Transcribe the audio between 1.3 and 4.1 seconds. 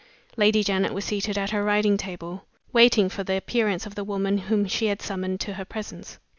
at her writing table, waiting for the appearance of the